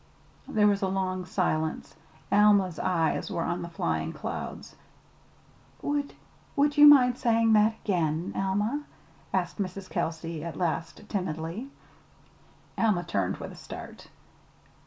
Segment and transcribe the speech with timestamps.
[0.57, 1.95] '"There was a long silence.
[2.31, 4.75] Alma's eyes were on the flying clouds.
[5.83, 6.15] "Would
[6.55, 8.83] would you mind saying that again, Alma?"
[9.31, 9.91] asked Mrs.
[9.91, 11.69] Kelsey at last timidly.
[12.79, 14.07] Alma turned with a start.